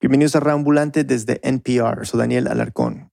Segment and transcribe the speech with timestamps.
[0.00, 2.06] Bienvenidos a Reambulante desde NPR.
[2.06, 3.10] Soy Daniel Alarcón.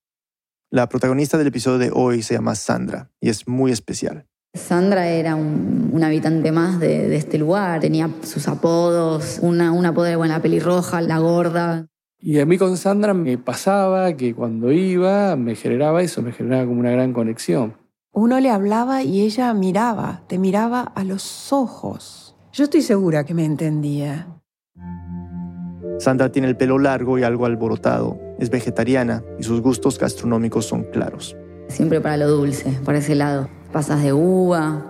[0.70, 4.28] La protagonista del episodio de hoy se llama Sandra y es muy especial.
[4.54, 10.28] Sandra era un, habitante más de, este lugar, tenía sus apodos, una, un apodo de
[10.28, 11.88] la pelirroja, la gorda.
[12.20, 16.68] Y a mí con Sandra me pasaba que cuando iba me generaba eso, me generaba
[16.68, 17.78] como una gran conexión.
[18.14, 22.36] Uno le hablaba y ella miraba, te miraba a los ojos.
[22.54, 24.28] Yo estoy segura que me entendía.
[26.00, 30.84] Sandra tiene el pelo largo y algo alborotado, es vegetariana y sus gustos gastronómicos son
[30.84, 31.36] claros.
[31.68, 33.50] Siempre para lo dulce, por ese lado.
[33.72, 34.86] Pasas de uva,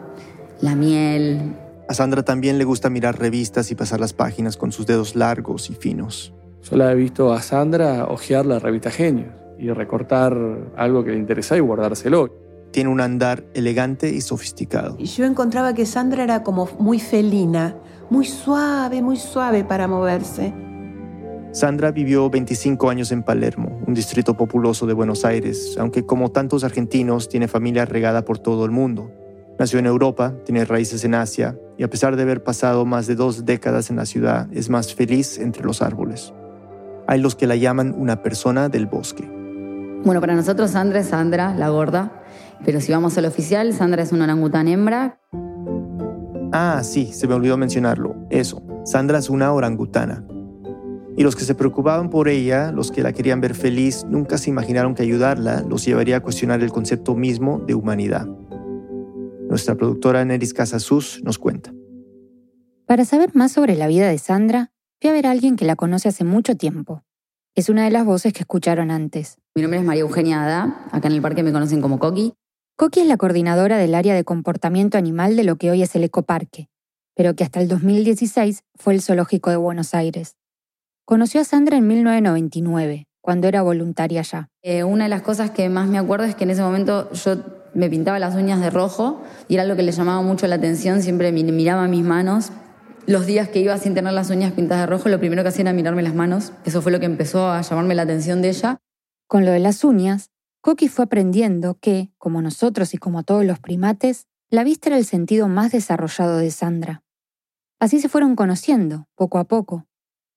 [0.62, 1.54] la miel.
[1.88, 5.70] A Sandra también le gusta mirar revistas y pasar las páginas con sus dedos largos
[5.70, 6.34] y finos.
[6.70, 10.36] Yo la he visto a Sandra hojear la revista Genios y recortar
[10.76, 12.34] algo que le interesa y guardárselo.
[12.72, 14.96] Tiene un andar elegante y sofisticado.
[15.00, 17.76] Y yo encontraba que Sandra era como muy felina,
[18.10, 20.54] muy suave, muy suave para moverse.
[21.56, 26.66] Sandra vivió 25 años en Palermo, un distrito populoso de Buenos Aires, aunque como tantos
[26.66, 29.10] argentinos tiene familia regada por todo el mundo.
[29.58, 33.16] Nació en Europa, tiene raíces en Asia y a pesar de haber pasado más de
[33.16, 36.34] dos décadas en la ciudad, es más feliz entre los árboles.
[37.08, 39.24] Hay los que la llaman una persona del bosque.
[40.04, 42.22] Bueno, para nosotros Sandra es Sandra, la gorda,
[42.66, 45.22] pero si vamos al oficial, Sandra es una orangután hembra.
[46.52, 48.14] Ah, sí, se me olvidó mencionarlo.
[48.30, 50.26] Eso, Sandra es una orangutana.
[51.18, 54.50] Y los que se preocupaban por ella, los que la querían ver feliz, nunca se
[54.50, 58.28] imaginaron que ayudarla los llevaría a cuestionar el concepto mismo de humanidad.
[59.50, 61.74] Nuestra productora Neris Casasus nos cuenta.
[62.86, 65.76] Para saber más sobre la vida de Sandra, fui a ver a alguien que la
[65.76, 67.04] conoce hace mucho tiempo.
[67.56, 69.38] Es una de las voces que escucharon antes.
[69.56, 72.34] Mi nombre es María Eugenia Ada, acá en el parque me conocen como Coqui.
[72.76, 76.04] Coqui es la coordinadora del área de comportamiento animal de lo que hoy es el
[76.04, 76.68] ecoparque,
[77.16, 80.36] pero que hasta el 2016 fue el zoológico de Buenos Aires.
[81.08, 84.50] Conoció a Sandra en 1999, cuando era voluntaria ya.
[84.64, 87.36] Eh, una de las cosas que más me acuerdo es que en ese momento yo
[87.76, 91.04] me pintaba las uñas de rojo y era lo que le llamaba mucho la atención,
[91.04, 92.52] siempre miraba mis manos.
[93.06, 95.62] Los días que iba sin tener las uñas pintadas de rojo, lo primero que hacía
[95.62, 96.54] era mirarme las manos.
[96.66, 98.82] Eso fue lo que empezó a llamarme la atención de ella.
[99.28, 103.60] Con lo de las uñas, Coqui fue aprendiendo que, como nosotros y como todos los
[103.60, 107.04] primates, la vista era el sentido más desarrollado de Sandra.
[107.80, 109.86] Así se fueron conociendo, poco a poco,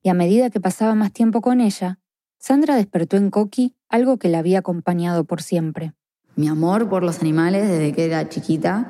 [0.03, 1.99] y a medida que pasaba más tiempo con ella,
[2.39, 5.93] Sandra despertó en Coqui algo que la había acompañado por siempre.
[6.37, 8.89] Mi amor por los animales desde que era chiquita,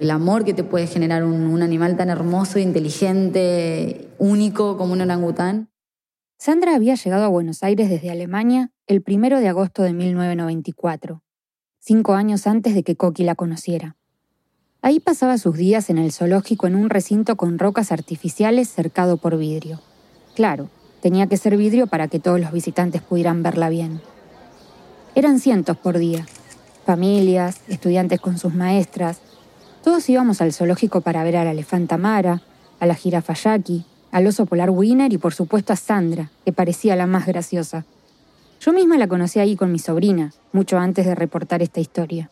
[0.00, 5.70] el amor que te puede generar un, animal tan hermoso, inteligente, único como un orangután.
[6.38, 11.22] Sandra había llegado a Buenos Aires desde Alemania el primero de agosto de 1994,
[11.78, 13.96] cinco años antes de que Coqui la conociera.
[14.80, 19.36] Ahí pasaba sus días en el zoológico en un recinto con rocas artificiales cercado por
[19.36, 19.80] vidrio.
[20.38, 20.68] Claro,
[21.02, 24.00] tenía que ser vidrio para que todos los visitantes pudieran verla bien.
[25.16, 26.26] Eran cientos por día.
[26.86, 29.18] Familias, estudiantes con sus maestras.
[29.82, 32.40] Todos íbamos al zoológico para ver a la elefanta Mara,
[32.78, 36.94] a la jirafa Jackie, al oso polar Winner y por supuesto a Sandra, que parecía
[36.94, 37.84] la más graciosa.
[38.60, 42.30] Yo misma la conocí ahí con mi sobrina, mucho antes de reportar esta historia.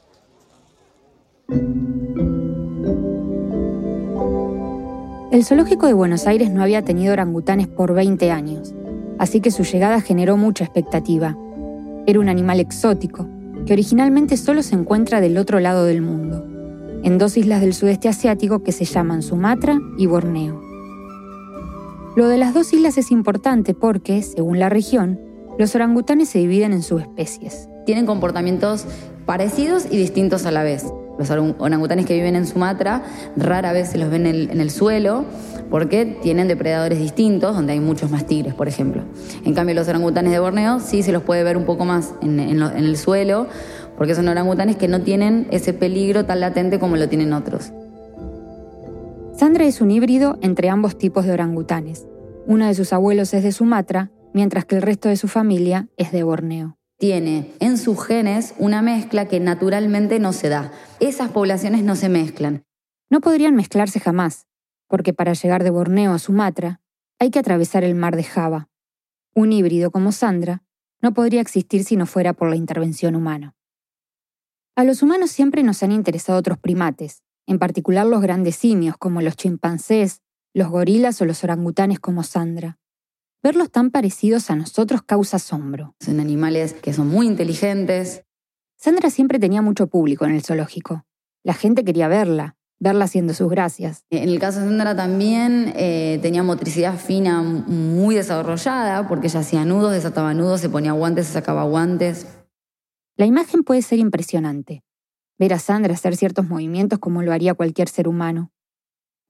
[5.33, 8.73] El zoológico de Buenos Aires no había tenido orangutanes por 20 años,
[9.19, 11.37] así que su llegada generó mucha expectativa.
[12.07, 13.27] Era un animal exótico,
[13.67, 16.47] que originalmente solo se encuentra del otro lado del mundo,
[17.03, 20.63] en dos islas del sudeste asiático que se llaman Sumatra y Borneo.
[22.15, 25.21] Lo de las dos islas es importante porque, según la región,
[25.59, 27.69] los orangutanes se dividen en subespecies.
[27.85, 28.85] Tienen comportamientos
[29.27, 30.85] parecidos y distintos a la vez.
[31.19, 33.03] Los orangutanes que viven en Sumatra
[33.37, 35.25] rara vez se los ven en el, suelo
[35.71, 39.03] porque tienen depredadores distintos, donde hay muchos más tigres, por ejemplo.
[39.44, 42.38] En cambio, los orangutanes de Borneo sí se los puede ver un poco más en,
[42.38, 43.47] el suelo,
[43.97, 47.72] porque son orangutanes que no tienen ese peligro tan latente como lo tienen otros.
[49.34, 52.06] Sandra es un híbrido entre ambos tipos de orangutanes.
[52.47, 56.12] Uno de sus abuelos es de Sumatra, mientras que el resto de su familia es
[56.12, 60.72] de Borneo tiene en sus genes una mezcla que naturalmente no se da.
[61.01, 62.65] Esas poblaciones no se mezclan.
[63.10, 64.47] No podrían mezclarse jamás,
[64.89, 66.81] porque para llegar de Borneo a Sumatra
[67.19, 68.69] hay que atravesar el mar de Java.
[69.34, 70.63] Un híbrido como Sandra
[71.03, 73.54] no podría existir si no fuera por la intervención humana.
[74.75, 79.22] A los humanos siempre nos han interesado otros primates, en particular los grandes simios como
[79.22, 80.22] los chimpancés,
[80.53, 82.78] los gorilas o los orangutanes como Sandra.
[83.42, 85.94] Verlos tan parecidos a nosotros causa asombro.
[86.00, 88.24] Son animales que son muy inteligentes.
[88.77, 91.04] Sandra siempre tenía mucho público en el zoológico.
[91.44, 94.04] La gente quería verla, verla haciendo sus gracias.
[94.10, 99.65] En el caso de Sandra también eh, tenía motricidad fina muy desarrollada porque ella hacía
[99.65, 102.27] nudos, desataba nudos, se ponía guantes, se sacaba guantes.
[103.16, 104.83] La imagen puede ser impresionante.
[105.38, 108.50] Ver a Sandra hacer ciertos movimientos como lo haría cualquier ser humano.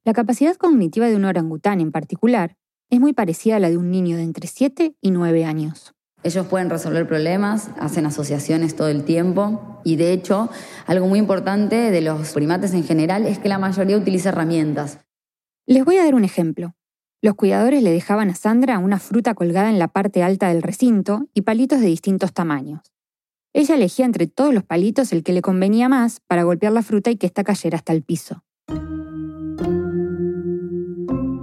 [0.04, 2.56] La capacidad cognitiva de un orangután en particular
[2.90, 5.94] es muy parecida a la de un niño de entre 7 y 9 años.
[6.22, 10.48] Ellos pueden resolver problemas, hacen asociaciones todo el tiempo y de hecho
[10.86, 14.98] algo muy importante de los primates en general es que la mayoría utiliza herramientas.
[15.66, 16.74] Les voy a dar un ejemplo.
[17.22, 21.26] Los cuidadores le dejaban a Sandra una fruta colgada en la parte alta del recinto
[21.34, 22.80] y palitos de distintos tamaños.
[23.52, 27.10] Ella elegía entre todos los palitos el que le convenía más para golpear la fruta
[27.10, 28.44] y que ésta cayera hasta el piso.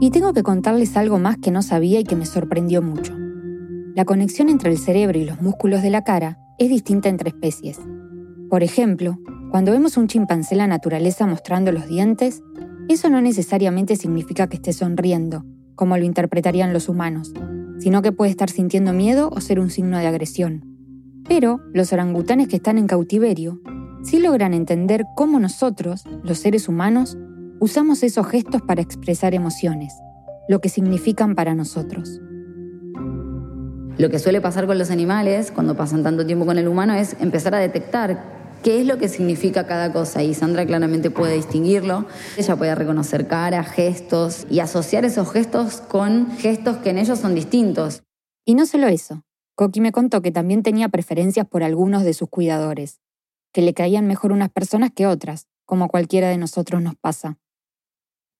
[0.03, 3.15] Y tengo que contarles algo más que no sabía y que me sorprendió mucho.
[3.95, 7.79] La conexión entre el cerebro y los músculos de la cara es distinta entre especies.
[8.49, 9.17] Por ejemplo,
[9.49, 12.41] cuando vemos un chimpancé en la naturaleza mostrando los dientes,
[12.89, 15.45] eso no necesariamente significa que esté sonriendo,
[15.75, 17.31] como lo interpretarían los humanos,
[17.79, 20.65] sino que puede estar sintiendo miedo o ser un signo de agresión.
[21.29, 23.61] Pero los orangutanes que están en cautiverio
[24.03, 27.17] sí logran entender cómo nosotros, los seres humanos,
[27.59, 29.93] usamos esos gestos para expresar emociones,
[30.47, 32.21] lo que significan para nosotros.
[33.97, 37.15] Lo que suele pasar con los animales cuando pasan tanto tiempo con el humano es
[37.19, 38.23] empezar a detectar
[38.63, 42.05] qué es lo que significa cada cosa y Sandra claramente puede distinguirlo.
[42.37, 47.35] Ella puede reconocer cara, gestos y asociar esos gestos con gestos que en ellos son
[47.35, 48.03] distintos.
[48.45, 49.23] Y no solo eso,
[49.55, 52.99] Coqui me contó que también tenía preferencias por algunos de sus cuidadores,
[53.53, 57.37] que le caían mejor unas personas que otras, como cualquiera de nosotros nos pasa.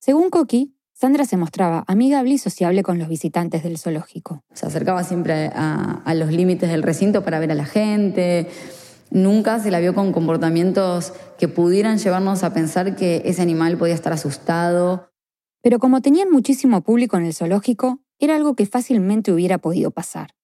[0.04, 4.44] Según Coqui, Sandra se mostraba amigable y sociable con los visitantes del zoológico.
[4.52, 8.48] Se acercaba siempre a, a los límites del recinto para ver a la gente.
[9.10, 13.94] Nunca se la vio con comportamientos que pudieran llevarnos a pensar que ese animal podía
[13.94, 15.10] estar asustado.
[15.62, 20.34] Pero como tenían muchísimo público en el zoológico, era algo que fácilmente hubiera podido pasar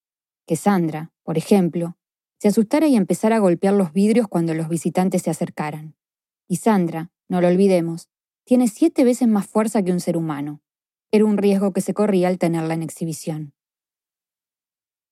[0.46, 1.98] que Sandra, por ejemplo,
[2.38, 5.96] se asustara y empezara a golpear los vidrios cuando los visitantes se acercaran.
[6.48, 8.08] Y Sandra, no lo olvidemos,
[8.50, 10.60] tiene siete veces más fuerza que un ser humano.
[11.12, 13.54] Era un riesgo que se corría al tenerla en exhibición.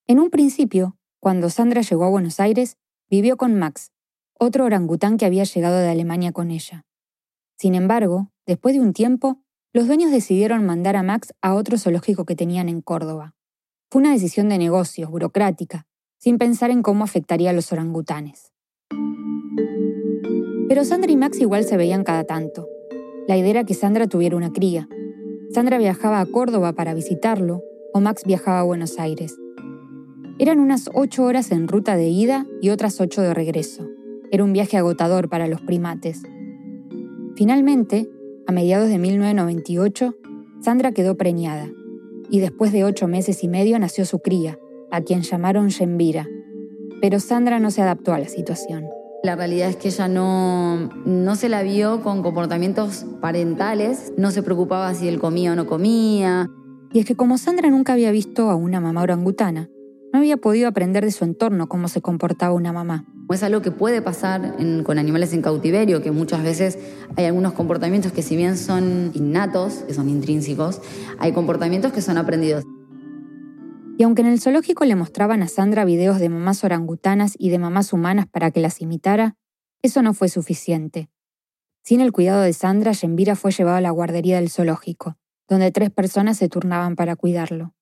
[0.08, 3.93] En un principio, cuando Sandra llegó a Buenos Aires, vivió con Max,
[4.40, 6.85] otro orangután que había llegado de Alemania con ella.
[7.56, 9.40] Sin embargo, después de un tiempo,
[9.73, 13.37] los dueños decidieron mandar a Max a otro zoológico que tenían en Córdoba.
[13.88, 15.87] Fue una decisión de negocios, burocrática,
[16.19, 18.52] sin pensar en cómo afectaría a los orangutanes.
[20.69, 22.67] Pero Sandra y Max igual se veían cada tanto.
[23.28, 24.88] La idea era que Sandra tuviera una cría.
[25.50, 29.36] Sandra viajaba a Córdoba para visitarlo o Max viajaba a Buenos Aires.
[30.38, 33.86] Eran unas ocho horas en ruta de ida y otras ocho de regreso.
[34.30, 36.22] Era un viaje agotador para los primates.
[37.36, 38.08] Finalmente,
[38.46, 40.14] a mediados de 1998,
[40.60, 41.69] Sandra quedó preñada
[42.30, 44.58] y después de ocho meses y medio nació su cría,
[44.90, 46.26] a quien llamaron Yembira.
[47.02, 48.86] Pero Sandra no se adaptó a la situación.
[49.22, 54.44] La realidad es que ella no, no se la vio con comportamientos parentales, no se
[54.44, 56.48] preocupaba si él comía o no comía.
[56.92, 59.68] Y es que como Sandra nunca había visto a una mamá orangutana,
[60.12, 63.06] no había podido aprender de su entorno cómo se comportaba una mamá.
[63.30, 64.54] Es algo que puede pasar
[64.84, 66.78] con animales en cautiverio, que muchas veces
[67.16, 70.80] hay algunos comportamientos que si bien son innatos, que son intrínsecos,
[71.18, 72.64] hay comportamientos que son aprendidos.
[73.98, 77.58] Y aunque en el zoológico le mostraban a Sandra videos de mamás orangutanas y de
[77.58, 79.34] mamás humanas para que las imitara,
[79.82, 81.11] eso no fue suficiente.
[81.82, 85.16] Sin el cuidado de Sandra, Yenvira fue llevado a la guardería del zoológico,
[85.49, 87.75] donde tres personas se turnaban para cuidarlo.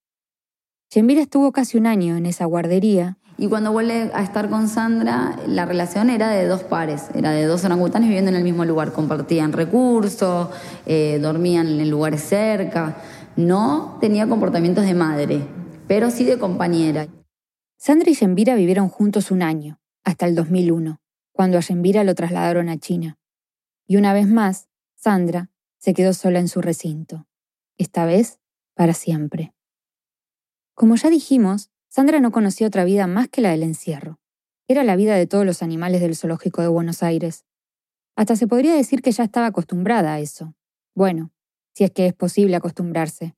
[0.88, 3.19] Yenvira estuvo casi un año en esa guardería.
[3.37, 7.45] Y cuando vuelve a estar con Sandra, la relación era de dos pares, era de
[7.45, 10.49] dos orangutanes viviendo en el mismo lugar, compartían recursos,
[10.87, 12.97] eh, dormían en lugares cerca.
[13.37, 15.47] No tenía comportamientos de madre,
[15.88, 17.09] pero sí de compañera.
[17.76, 21.00] Sandra y Yenvira vivieron juntos un año, hasta el 2001,
[21.33, 23.19] cuando a Yenvira lo trasladaron a China.
[23.87, 27.26] Y una vez más, Sandra se quedó sola en su recinto,
[27.78, 28.40] esta vez
[28.75, 29.55] para siempre.
[30.75, 34.19] Como ya dijimos, Sandra no conocía otra vida más que la del encierro.
[34.69, 37.45] Era la vida de todos los animales del zoológico de Buenos Aires.
[38.16, 40.55] Hasta se podría decir que ya estaba acostumbrada a eso.
[40.95, 41.31] Bueno,
[41.75, 43.36] si es que es posible acostumbrarse.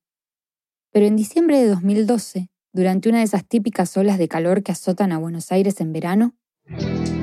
[0.91, 5.11] Pero en diciembre de 2012, durante una de esas típicas olas de calor que azotan
[5.11, 6.35] a Buenos Aires en verano,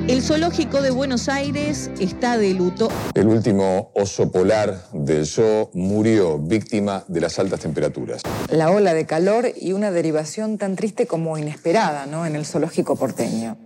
[0.07, 2.87] el zoológico de Buenos Aires está de luto.
[3.13, 8.21] El último oso polar del zoo murió víctima de las altas temperaturas.
[8.49, 12.25] La ola de calor y una derivación tan triste como inesperada ¿no?
[12.25, 13.57] en el zoológico porteño.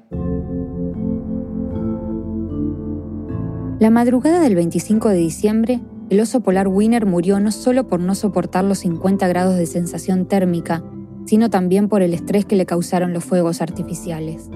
[3.80, 5.80] La madrugada del 25 de diciembre,
[6.12, 10.26] el oso polar Winner murió no solo por no soportar los 50 grados de sensación
[10.26, 10.84] térmica,
[11.24, 14.50] sino también por el estrés que le causaron los fuegos artificiales.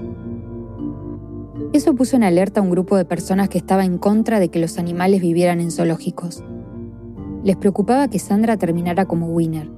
[1.72, 4.58] Eso puso en alerta a un grupo de personas que estaba en contra de que
[4.58, 6.44] los animales vivieran en zoológicos.
[7.42, 9.70] Les preocupaba que Sandra terminara como Winner,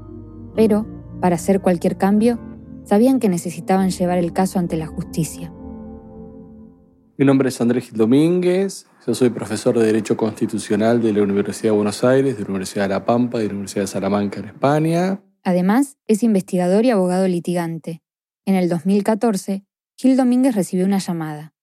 [0.57, 0.85] pero,
[1.21, 2.41] para hacer cualquier cambio,
[2.83, 5.53] sabían que necesitaban llevar el caso ante la justicia.
[7.17, 11.77] Mi nombre es Andrés Domínguez, yo soy profesor de Derecho Constitucional de la Universidad de
[11.77, 14.45] Buenos Aires, de la Universidad de La Pampa y de la Universidad de Salamanca en
[14.49, 15.23] España.
[15.45, 18.03] Además, es investigador y abogado litigante.
[18.45, 19.65] En el 2014,
[19.97, 21.55] Gil Domínguez recibió una llamada.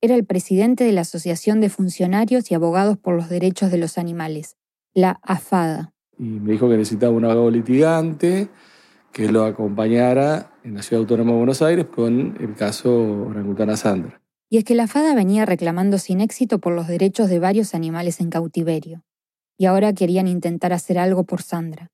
[0.00, 3.98] Era el presidente de la Asociación de Funcionarios y Abogados por los Derechos de los
[3.98, 4.56] Animales,
[4.94, 5.92] la AFADA.
[6.16, 8.50] Y me dijo que necesitaba un abogado litigante
[9.10, 12.94] que lo acompañara en la Ciudad Autónoma de Buenos Aires con el caso
[13.26, 14.23] Orangutana Sandra.
[14.54, 18.20] Y es que la FADA venía reclamando sin éxito por los derechos de varios animales
[18.20, 19.02] en cautiverio,
[19.58, 21.90] y ahora querían intentar hacer algo por Sandra.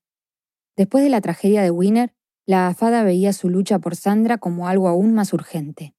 [0.77, 2.13] Después de la tragedia de Winner,
[2.45, 5.95] la AFADA veía su lucha por Sandra como algo aún más urgente.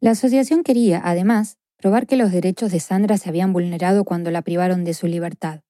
[0.00, 4.42] La asociación quería, además, probar que los derechos de Sandra se habían vulnerado cuando la
[4.42, 5.60] privaron de su libertad.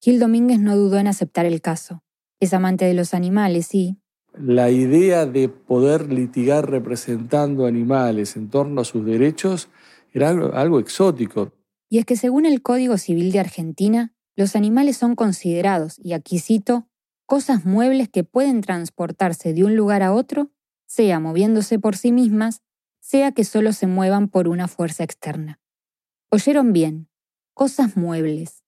[0.00, 2.04] Gil Domínguez no dudó en aceptar el caso.
[2.38, 3.98] Es amante de los animales y...
[4.36, 9.68] La idea de poder litigar representando animales en torno a sus derechos
[10.12, 11.52] era algo, exótico.
[11.88, 16.40] Y es que según el Código Civil de Argentina, los animales son considerados, y aquí
[16.40, 16.88] cito,
[17.26, 20.50] cosas muebles que pueden transportarse de un lugar a otro,
[20.86, 22.62] sea moviéndose por sí mismas,
[23.00, 25.60] sea que solo se muevan por una fuerza externa.
[26.30, 27.08] Oyeron bien,
[27.52, 28.64] cosas muebles.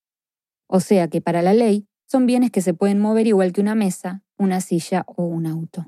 [0.68, 3.74] O sea que para la ley son bienes que se pueden mover igual que una
[3.74, 5.86] mesa, una silla o un auto.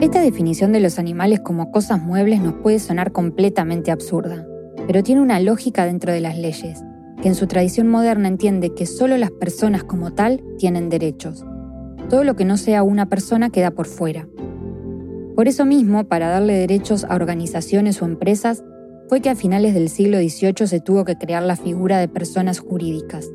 [0.00, 4.46] Esta definición de los animales como cosas muebles nos puede sonar completamente absurda,
[4.86, 6.82] pero tiene una lógica dentro de las leyes,
[7.20, 11.44] que en su tradición moderna entiende que solo las personas como tal tienen derechos.
[12.08, 14.26] Todo lo que no sea una persona queda por fuera.
[15.36, 18.64] Por eso mismo, para darle derechos a organizaciones o empresas,
[19.10, 22.60] fue que a finales del siglo XVIII se tuvo que crear la figura de personas
[22.60, 23.28] jurídicas.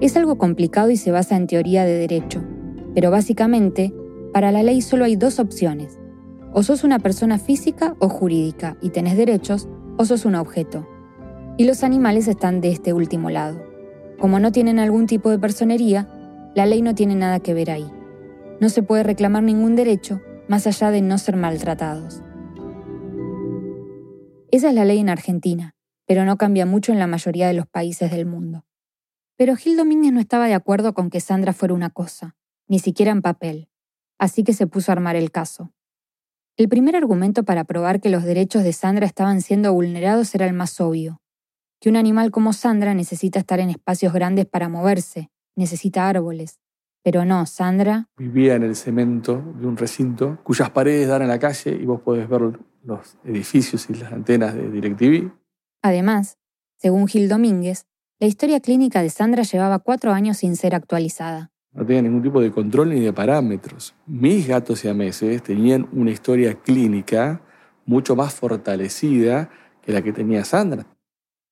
[0.00, 2.42] Es algo complicado y se basa en teoría de derecho,
[2.92, 3.94] pero básicamente,
[4.32, 6.00] para la ley solo hay dos opciones.
[6.52, 10.88] O sos una persona física o jurídica y tenés derechos, o sos un objeto.
[11.56, 13.62] Y los animales están de este último lado.
[14.18, 16.08] Como no tienen algún tipo de personería,
[16.56, 17.86] la ley no tiene nada que ver ahí.
[18.58, 22.24] No se puede reclamar ningún derecho más allá de no ser maltratados.
[24.52, 25.76] Esa es la ley en Argentina,
[26.06, 28.64] pero no cambia mucho en la mayoría de los países del mundo.
[29.36, 33.12] Pero Gil Domínguez no estaba de acuerdo con que Sandra fuera una cosa, ni siquiera
[33.12, 33.68] en papel,
[34.18, 35.72] así que se puso a armar el caso.
[36.56, 40.52] El primer argumento para probar que los derechos de Sandra estaban siendo vulnerados era el
[40.52, 41.22] más obvio,
[41.80, 46.58] que un animal como Sandra necesita estar en espacios grandes para moverse, necesita árboles,
[47.02, 48.08] pero no, Sandra...
[48.16, 52.00] Vivía en el cemento de un recinto cuyas paredes dan a la calle y vos
[52.00, 55.32] podés ver los edificios y las antenas de DirecTV.
[55.82, 56.38] Además,
[56.76, 57.86] según Gil Domínguez,
[58.18, 61.50] la historia clínica de Sandra llevaba cuatro años sin ser actualizada.
[61.72, 63.94] No tenía ningún tipo de control ni de parámetros.
[64.06, 67.42] Mis gatos siameses tenían una historia clínica
[67.86, 70.86] mucho más fortalecida que la que tenía Sandra.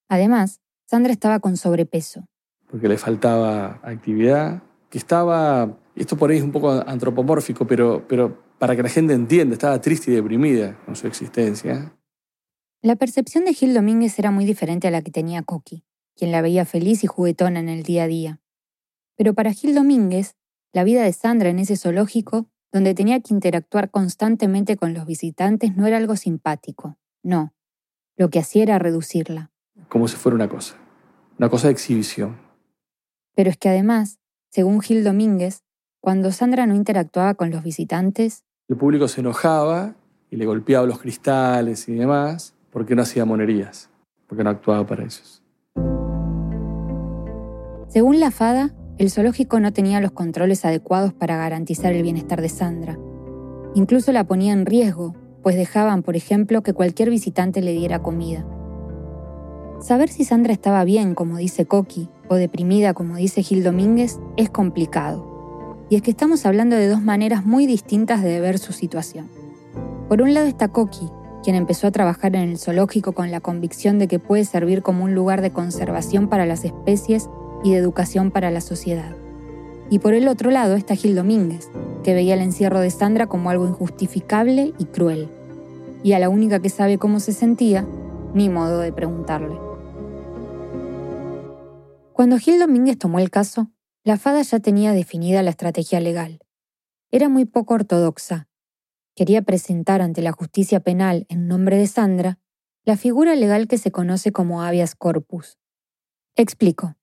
[0.08, 2.26] Además, Sandra estaba con sobrepeso.
[2.70, 8.42] Porque le faltaba actividad, que estaba, esto por ahí es un poco antropomórfico, pero, pero
[8.58, 11.94] para que la gente entienda, estaba triste y deprimida con su existencia.
[12.80, 15.84] La percepción de Gil Domínguez era muy diferente a la que tenía Coqui,
[16.16, 18.40] quien la veía feliz y juguetona en el día a día.
[19.16, 20.36] Pero para Gil Domínguez,
[20.72, 25.76] la vida de Sandra en ese zoológico, donde tenía que interactuar constantemente con los visitantes,
[25.76, 26.98] no era algo simpático.
[27.22, 27.54] No.
[28.16, 29.50] Lo que hacía era reducirla.
[29.88, 30.76] Como si fuera una cosa.
[31.38, 32.36] Una cosa de exhibición.
[33.34, 34.17] Pero es que además,
[34.50, 35.62] según Gil Domínguez,
[36.00, 39.94] cuando Sandra no interactuaba con los visitantes, el público se enojaba
[40.30, 43.90] y le golpeaba los cristales y demás porque no hacía monerías,
[44.26, 45.42] porque no actuaba para ellos.
[47.88, 52.48] Según la FADA, el zoológico no tenía los controles adecuados para garantizar el bienestar de
[52.48, 52.98] Sandra.
[53.74, 58.46] Incluso la ponía en riesgo, pues dejaban, por ejemplo, que cualquier visitante le diera comida.
[59.80, 64.50] Saber si Sandra estaba bien, como dice Coqui, o deprimida, como dice Gil Domínguez, es
[64.50, 65.86] complicado.
[65.90, 69.28] Y es que estamos hablando de dos maneras muy distintas de ver su situación.
[70.08, 71.10] Por un lado está Coqui,
[71.42, 75.04] quien empezó a trabajar en el zoológico con la convicción de que puede servir como
[75.04, 77.28] un lugar de conservación para las especies
[77.64, 79.16] y de educación para la sociedad.
[79.90, 81.70] Y por el otro lado está Gil Domínguez,
[82.02, 85.28] que veía el encierro de Sandra como algo injustificable y cruel.
[86.02, 87.86] Y a la única que sabe cómo se sentía,
[88.34, 89.67] ni modo de preguntarle.
[92.18, 93.70] Cuando Gil Domínguez tomó el caso,
[94.02, 96.40] la FADA ya tenía definida la estrategia legal.
[97.12, 98.48] Era muy poco ortodoxa.
[99.14, 102.40] Quería presentar ante la justicia penal, en nombre de Sandra,
[102.84, 105.58] la figura legal que se conoce como habeas corpus.
[106.34, 106.96] Explico.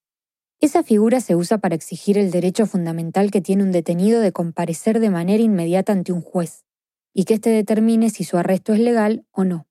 [0.59, 4.99] Esa figura se usa para exigir el derecho fundamental que tiene un detenido de comparecer
[4.99, 6.65] de manera inmediata ante un juez,
[7.13, 9.65] y que éste determine si su arresto es legal o no.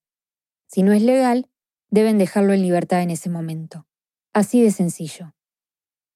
[0.69, 1.51] Si no es legal,
[1.91, 3.87] deben dejarlo en libertad en ese momento.
[4.33, 5.34] Así de sencillo.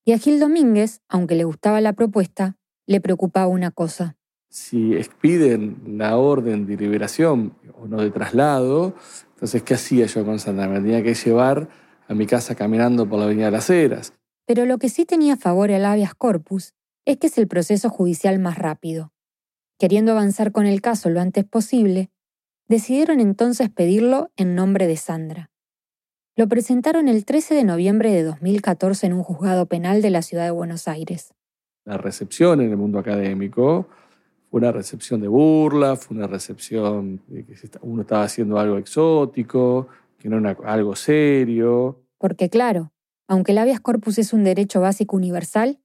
[0.08, 4.16] Y a Gil Domínguez, aunque le gustaba la propuesta, le preocupaba una cosa.
[4.48, 8.94] Si expiden la orden de liberación o no de traslado,
[9.34, 10.66] entonces, ¿qué hacía yo con Sandra?
[10.66, 11.68] Me tenía que llevar
[12.08, 14.14] a mi casa caminando por la Avenida de las Heras.
[14.46, 16.72] Pero lo que sí tenía a favor el habeas corpus
[17.04, 19.12] es que es el proceso judicial más rápido.
[19.78, 22.08] Queriendo avanzar con el caso lo antes posible,
[22.66, 25.50] decidieron entonces pedirlo en nombre de Sandra.
[26.38, 30.44] Lo presentaron el 13 de noviembre de 2014 en un juzgado penal de la ciudad
[30.44, 31.34] de Buenos Aires.
[31.84, 33.88] La recepción en el mundo académico
[34.48, 39.88] fue una recepción de burla, fue una recepción de que uno estaba haciendo algo exótico,
[40.16, 42.04] que no era algo serio.
[42.18, 42.92] Porque claro,
[43.26, 45.80] aunque el habeas corpus es un derecho básico universal,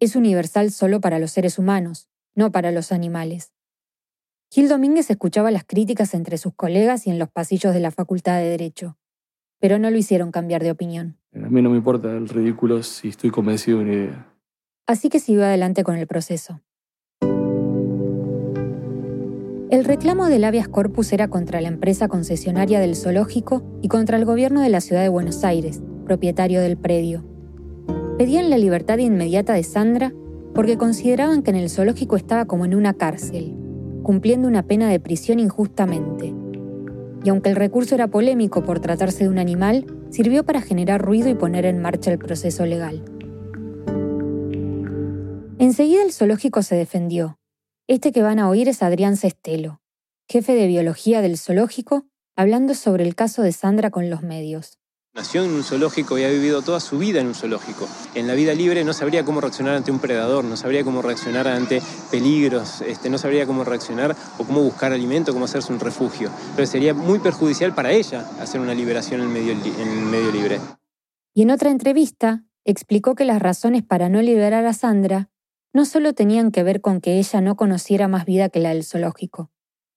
[0.00, 3.52] es universal solo para los seres humanos, no para los animales.
[4.50, 8.38] Gil Domínguez escuchaba las críticas entre sus colegas y en los pasillos de la Facultad
[8.38, 8.96] de Derecho
[9.62, 11.16] pero no lo hicieron cambiar de opinión.
[11.32, 14.26] A mí no me importa el ridículo si estoy convencido de una idea.
[14.88, 16.60] Así que siguió adelante con el proceso.
[19.70, 24.24] El reclamo del habeas corpus era contra la empresa concesionaria del zoológico y contra el
[24.24, 27.24] gobierno de la ciudad de Buenos Aires, propietario del predio.
[28.18, 30.12] Pedían la libertad inmediata de Sandra
[30.56, 33.54] porque consideraban que en el zoológico estaba como en una cárcel,
[34.02, 36.41] cumpliendo una pena de prisión injustamente
[37.24, 41.28] y aunque el recurso era polémico por tratarse de un animal, sirvió para generar ruido
[41.28, 43.04] y poner en marcha el proceso legal.
[45.58, 47.38] Enseguida el zoológico se defendió.
[47.86, 49.80] Este que van a oír es Adrián Cestelo,
[50.28, 52.06] jefe de biología del zoológico,
[52.36, 54.78] hablando sobre el caso de Sandra con los medios.
[55.14, 57.86] Nació en un zoológico y ha vivido toda su vida en un zoológico.
[58.14, 61.46] En la vida libre no sabría cómo reaccionar ante un predador, no sabría cómo reaccionar
[61.48, 66.30] ante peligros, este, no sabría cómo reaccionar o cómo buscar alimento, cómo hacerse un refugio.
[66.56, 70.60] Pero sería muy perjudicial para ella hacer una liberación en, medio, en el medio libre.
[71.34, 75.28] Y en otra entrevista explicó que las razones para no liberar a Sandra
[75.74, 78.82] no solo tenían que ver con que ella no conociera más vida que la del
[78.82, 79.50] zoológico,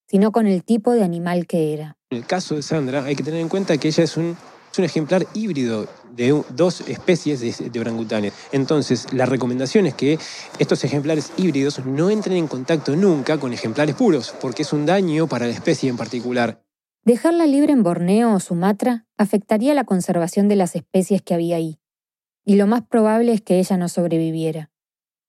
[0.10, 1.98] sino con el tipo de animal que era.
[2.10, 4.36] En el caso de Sandra hay que tener en cuenta que ella es un
[4.76, 8.34] es un ejemplar híbrido de dos especies de, orangutanes.
[8.52, 10.20] Entonces, la recomendación es que
[10.60, 15.28] estos ejemplares híbridos no entren en contacto nunca con ejemplares puros, porque es un daño
[15.28, 16.62] para la especie en particular.
[17.06, 21.80] Dejarla libre en Borneo o Sumatra afectaría la conservación de las especies que había ahí,
[22.44, 24.72] y lo más probable es que ella no sobreviviera.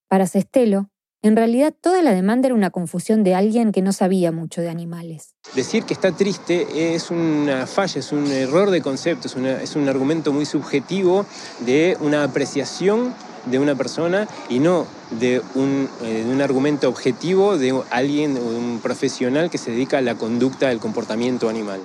[0.09, 0.91] Para Cestelo,
[1.23, 4.69] en realidad toda la demanda era una confusión de alguien que no sabía mucho de
[4.69, 5.35] animales.
[5.55, 10.33] Decir que está triste es una falla, es un error de concepto, es, un argumento
[10.33, 11.27] muy subjetivo
[11.61, 13.15] de una apreciación
[13.47, 14.87] de una persona y no
[15.19, 20.03] de un, eh, de un, argumento objetivo de alguien, un profesional que se dedica a
[20.03, 21.81] la conducta del comportamiento animal.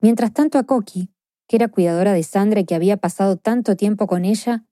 [0.00, 1.08] Mientras tanto a Coqui,
[1.48, 4.64] que era cuidadora de Sandra y que había pasado tanto tiempo con ella,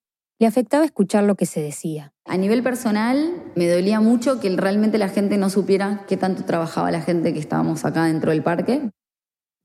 [0.42, 2.14] le afectaba escuchar lo que se decía.
[2.24, 6.90] A nivel personal, me dolía mucho que realmente la gente no supiera qué tanto trabajaba
[6.90, 8.90] la gente que estábamos acá dentro del parque.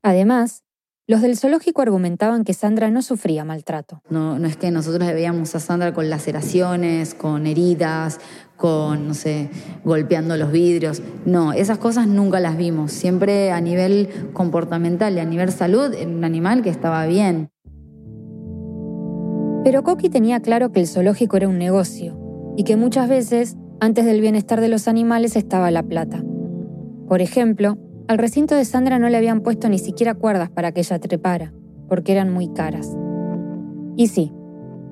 [0.04, 0.62] Además,
[1.08, 4.04] los del zoológico argumentaban que Sandra no sufría maltrato.
[4.12, 8.20] No, no es que nosotros veíamos a Sandra con laceraciones, con heridas,
[8.56, 9.50] con, no sé,
[9.84, 11.02] golpeando los vidrios.
[11.26, 12.92] No, esas cosas nunca las vimos.
[12.92, 17.50] Siempre a nivel comportamental y a nivel salud, era un animal que estaba bien.
[19.68, 22.18] Pero Coqui tenía claro que el zoológico era un negocio
[22.56, 26.24] y que muchas veces, antes del bienestar de los animales, estaba la plata.
[27.10, 27.78] Por ejemplo,
[28.08, 31.52] al recinto de Sandra no le habían puesto ni siquiera cuerdas para que ella trepara,
[31.90, 32.96] porque eran muy caras.
[33.98, 34.32] Y sí,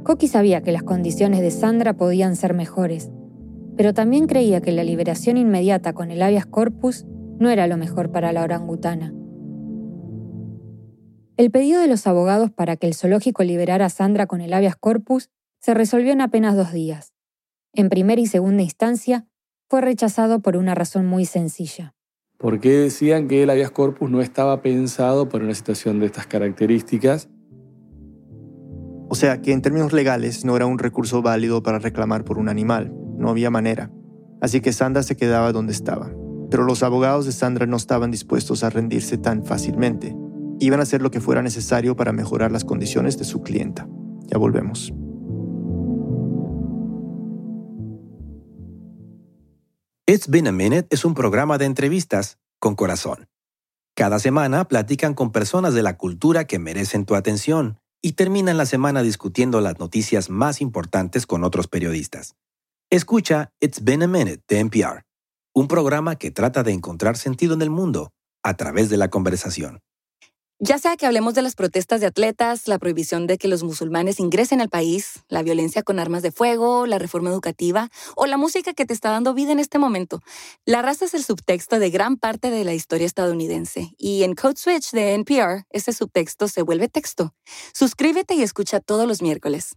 [0.03, 3.13] Coqui sabía que las condiciones de Sandra podían ser mejores,
[3.77, 7.05] pero también creía que la liberación inmediata con el habeas corpus
[7.39, 9.13] no era lo mejor para la orangutana.
[11.37, 14.77] El pedido de los abogados para que el zoológico liberara a Sandra con el habeas
[14.77, 17.13] corpus se resolvió en apenas dos días.
[17.73, 19.27] En primera y segunda instancia,
[19.69, 21.93] fue rechazado por una razón muy sencilla.
[22.37, 27.27] Porque decían que el habeas corpus no estaba pensado para una situación de estas características.
[29.09, 32.47] O sea que en términos legales no era un recurso válido para reclamar por un
[32.47, 33.91] animal, no había manera.
[34.39, 36.13] Así que Sandra se quedaba donde estaba.
[36.49, 40.15] Pero los abogados de Sandra no estaban dispuestos a rendirse tan fácilmente
[40.59, 43.87] iban a hacer lo que fuera necesario para mejorar las condiciones de su clienta.
[44.27, 44.93] Ya volvemos.
[50.07, 53.27] It's Been a Minute es un programa de entrevistas con corazón.
[53.95, 58.67] Cada semana platican con personas de la cultura que merecen tu atención y terminan la
[58.67, 62.35] semana discutiendo las noticias más importantes con otros periodistas.
[62.91, 65.05] Escucha It's Been a Minute de NPR,
[65.55, 68.11] un programa que trata de encontrar sentido en el mundo
[68.43, 69.79] a través de la conversación.
[70.59, 74.21] Ya sea que hablemos de las protestas de atletas, la prohibición de que los musulmanes
[74.21, 78.73] ingresen al país, la violencia con armas de fuego, la reforma educativa o la música
[78.73, 80.21] que te está dando vida en este momento,
[80.65, 84.55] la raza es el subtexto de gran parte de la historia estadounidense y en Code
[84.55, 87.35] Switch de NPR ese subtexto se vuelve texto.
[87.73, 89.75] Suscríbete y escucha todos los miércoles.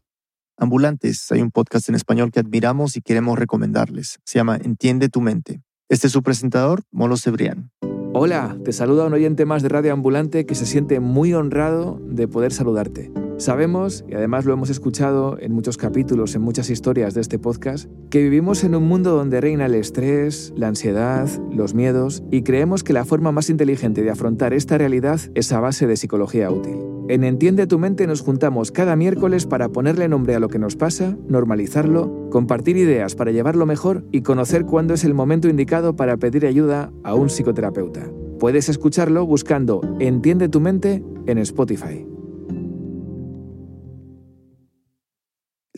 [0.57, 4.21] Ambulantes, hay un podcast en español que admiramos y queremos recomendarles.
[4.25, 5.61] Se llama Entiende tu mente.
[5.89, 7.73] Este es su presentador, Molo Cebrián.
[8.21, 12.27] Hola, te saluda un oyente más de Radio Ambulante que se siente muy honrado de
[12.27, 13.13] poder saludarte.
[13.39, 17.89] Sabemos, y además lo hemos escuchado en muchos capítulos, en muchas historias de este podcast,
[18.11, 22.83] que vivimos en un mundo donde reina el estrés, la ansiedad, los miedos, y creemos
[22.83, 26.79] que la forma más inteligente de afrontar esta realidad es a base de psicología útil.
[27.09, 30.75] En Entiende tu mente nos juntamos cada miércoles para ponerle nombre a lo que nos
[30.75, 36.17] pasa, normalizarlo, compartir ideas para llevarlo mejor y conocer cuándo es el momento indicado para
[36.17, 38.11] pedir ayuda a un psicoterapeuta.
[38.41, 42.18] Puedes escucharlo buscando Entiende tu mente en Spotify.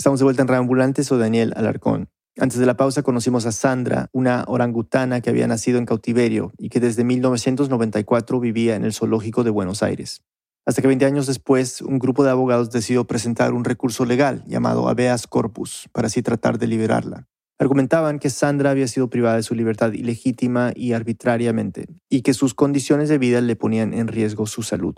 [0.00, 2.08] Estamos de vuelta en Reambulante, soy Daniel Alarcón.
[2.38, 6.70] Antes de la pausa conocimos a Sandra, una orangutana que había nacido en cautiverio y
[6.70, 10.22] que desde 1994 vivía en el zoológico de Buenos Aires.
[10.64, 14.88] Hasta que 20 años después, un grupo de abogados decidió presentar un recurso legal llamado
[14.88, 17.28] habeas corpus para así tratar de liberarla.
[17.58, 22.54] Argumentaban que Sandra había sido privada de su libertad ilegítima y arbitrariamente, y que sus
[22.54, 24.94] condiciones de vida le ponían en riesgo su salud.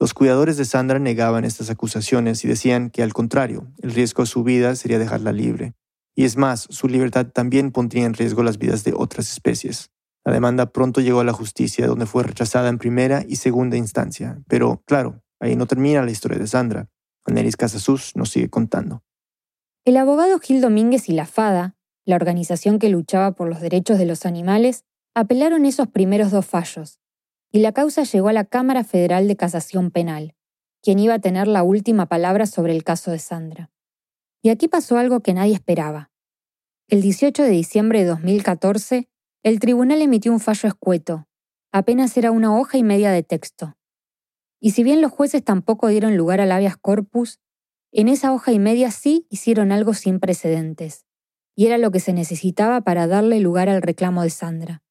[0.00, 4.28] Los cuidadores de Sandra negaban estas acusaciones y decían que al contrario, el riesgo de
[4.28, 5.74] su vida sería dejarla libre.
[6.16, 9.90] Y es más, su libertad también pondría en riesgo las vidas de otras especies.
[10.24, 14.42] La demanda pronto llegó a la justicia, donde fue rechazada en primera y segunda instancia.
[14.48, 16.88] Pero, claro, ahí no termina la historia de Sandra.
[17.26, 19.02] Anelis Casasus nos sigue contando.
[19.84, 24.06] El abogado Gil Domínguez y la FADA, la organización que luchaba por los derechos de
[24.06, 24.84] los animales,
[25.14, 27.00] apelaron esos primeros dos fallos,
[27.52, 30.34] y la causa llegó a la Cámara Federal de Casación Penal,
[30.82, 33.70] quien iba a tener la última palabra sobre el caso de Sandra.
[34.42, 36.10] Y aquí pasó algo que nadie esperaba.
[36.88, 39.08] El 18 de diciembre de 2014,
[39.42, 41.28] el tribunal emitió un fallo escueto.
[41.72, 43.76] Apenas era una hoja y media de texto.
[44.60, 47.40] Y si bien los jueces tampoco dieron lugar al habeas corpus,
[47.92, 51.06] en esa hoja y media sí hicieron algo sin precedentes.
[51.56, 54.82] Y era lo que se necesitaba para darle lugar al reclamo de Sandra.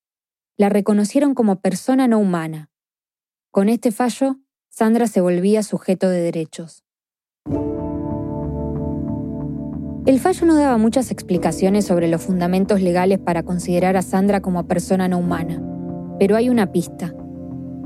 [0.60, 2.69] La reconocieron como persona no humana.
[3.50, 6.84] Con este fallo, Sandra se volvía sujeto de derechos.
[10.06, 14.67] El fallo no daba muchas explicaciones sobre los fundamentos legales para considerar a Sandra como
[14.67, 15.63] persona no humana,
[16.19, 17.15] pero hay una pista.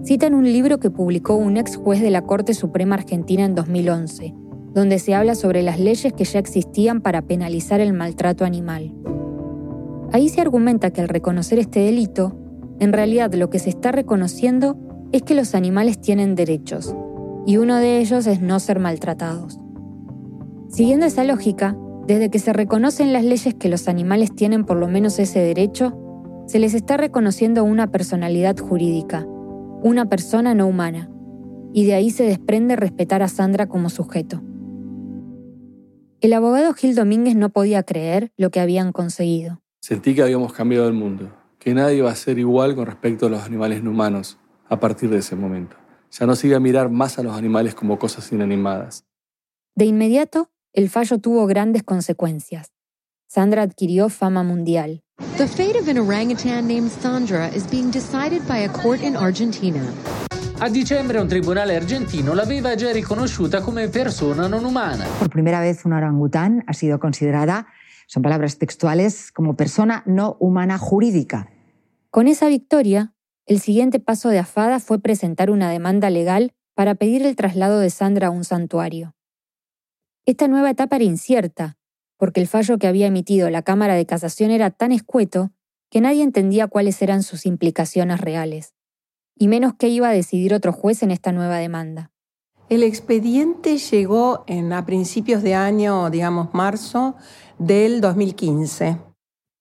[0.04, 3.54] Cita en un libro que publicó un ex juez de la Corte Suprema Argentina en
[3.54, 4.34] 2011,
[4.74, 8.96] donde se habla sobre las leyes que ya existían para penalizar el maltrato animal.
[10.12, 12.40] Ahí se argumenta que al reconocer este delito,
[12.84, 14.78] en realidad lo que se está reconociendo
[15.12, 16.96] es que los animales tienen derechos,
[17.46, 19.60] y uno de ellos es no ser maltratados.
[20.70, 24.88] Siguiendo esa lógica, desde que se reconocen las leyes que los animales tienen por lo
[24.88, 25.98] menos ese derecho,
[26.48, 29.26] se les está reconociendo una personalidad jurídica,
[29.82, 31.10] una persona no humana,
[31.74, 34.42] y de ahí se desprende respetar a Sandra como sujeto.
[36.20, 39.62] El abogado Gil Domínguez no podía creer lo que habían conseguido.
[39.82, 41.30] Sentí que habíamos cambiado el mundo,
[41.64, 45.10] que nadie iba a ser igual con respecto a los animales no humanos a partir
[45.10, 45.78] de ese momento.
[46.12, 49.06] Ya no se iba a mirar más a los animales como cosas inanimadas.
[49.74, 52.74] De inmediato, el fallo tuvo grandes consecuencias.
[53.28, 55.04] Sandra adquirió fama mundial.
[55.38, 59.82] The fate of an orangutan named Sandra is being decided by a court in Argentina.
[60.60, 65.06] A dicembre un tribunale argentino l'aveva già riconosciuta come persona non umana.
[65.18, 67.68] Por primera vez una orangután ha sido considerada,
[68.06, 71.48] son palabras textuales, como persona no humana jurídica.
[72.14, 73.16] Con esa victoria,
[73.48, 77.90] el siguiente paso de Afada fue presentar una demanda legal para pedir el traslado de
[77.90, 79.16] Sandra a un santuario.
[80.28, 81.76] Esta nueva etapa era incierta,
[82.18, 85.54] porque el fallo que había emitido la Cámara de Casación era tan escueto
[85.90, 88.76] que nadie entendía cuáles eran sus implicaciones reales,
[89.36, 92.12] y menos qué iba a decidir otro juez en esta nueva demanda.
[92.70, 97.16] El expediente llegó en, a principios de año, digamos marzo,
[97.58, 99.00] del 2015.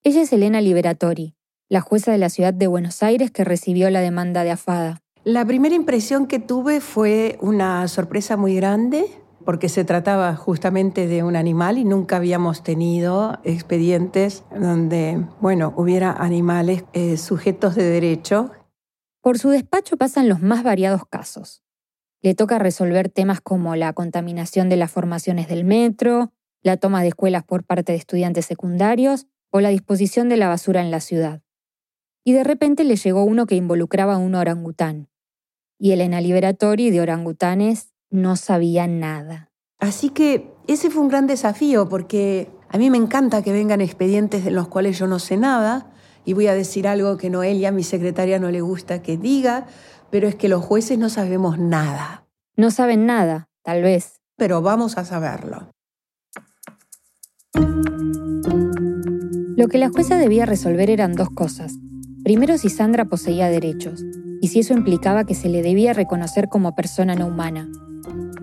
[0.05, 1.35] Ella es Elena Liberatori,
[1.73, 5.01] la jueza de la ciudad de Buenos Aires que recibió la demanda de AFADA.
[5.25, 9.07] La primera impresión que tuve fue una sorpresa muy grande
[9.47, 16.13] porque se trataba justamente de un animal y nunca habíamos tenido expedientes donde, bueno, hubiera
[16.13, 18.51] animales eh, sujetos de derecho.
[19.23, 21.63] Por su despacho pasan los más variados casos.
[22.21, 27.09] Le toca resolver temas como la contaminación de las formaciones del metro, la toma de
[27.09, 31.41] escuelas por parte de estudiantes secundarios o la disposición de la basura en la ciudad.
[32.25, 35.09] Y de repente le llegó uno que involucraba a un orangután.
[35.79, 39.51] Y Elena Liberatori de orangutanes no sabía nada.
[39.79, 44.45] Así que ese fue un gran desafío porque a mí me encanta que vengan expedientes
[44.45, 45.91] de los cuales yo no sé nada
[46.25, 49.67] y voy a decir algo que Noelia, mi secretaria, no le gusta que diga,
[50.11, 52.29] pero es que los jueces no sabemos nada.
[52.57, 54.21] No saben nada, tal vez.
[54.37, 55.73] Pero vamos a saberlo.
[59.57, 61.75] Lo que la jueza debía resolver eran dos cosas.
[62.25, 64.05] Primero, si Sandra poseía derechos,
[64.41, 67.69] y si eso implicaba que se le debía reconocer como persona no humana.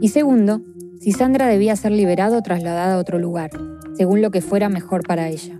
[0.01, 0.61] Y segundo,
[0.99, 3.51] si Sandra debía ser liberada o trasladada a otro lugar,
[3.95, 5.57] según lo que fuera mejor para ella.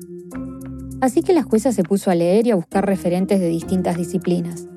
[1.02, 4.68] Así que la jueza se puso a leer y a buscar referentes de distintas disciplinas.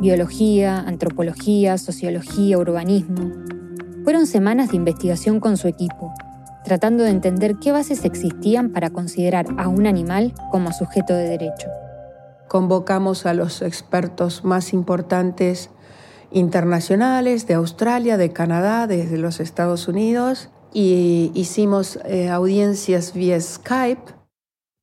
[0.00, 3.32] Biología, antropología, sociología, urbanismo.
[4.04, 6.12] Fueron semanas de investigación con su equipo,
[6.64, 11.68] tratando de entender qué bases existían para considerar a un animal como sujeto de derecho.
[12.54, 15.70] Convocamos a los expertos más importantes
[16.30, 24.12] internacionales de Australia, de Canadá, desde los Estados Unidos y hicimos eh, audiencias vía Skype.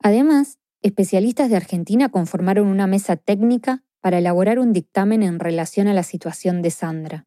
[0.03, 5.93] Además, especialistas de Argentina conformaron una mesa técnica para elaborar un dictamen en relación a
[5.93, 7.25] la situación de Sandra.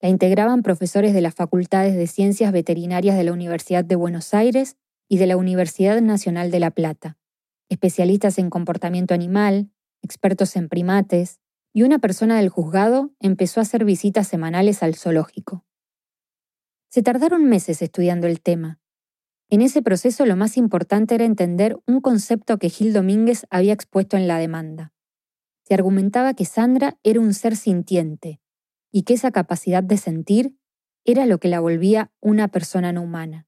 [0.00, 4.78] La integraban profesores de las Facultades de Ciencias Veterinarias de la Universidad de Buenos Aires
[5.10, 7.18] y de la Universidad Nacional de La Plata,
[7.68, 9.70] especialistas en comportamiento animal,
[10.02, 11.40] expertos en primates,
[11.72, 15.64] y una persona del juzgado empezó a hacer visitas semanales al zoológico.
[16.90, 18.80] Se tardaron meses estudiando el tema.
[19.50, 24.16] En ese proceso lo más importante era entender un concepto que Gil Domínguez había expuesto
[24.16, 24.92] en la demanda.
[25.64, 28.40] Se argumentaba que Sandra era un ser sintiente,
[28.90, 30.56] y que esa capacidad de sentir
[31.04, 33.46] era lo que la volvía una persona no humana.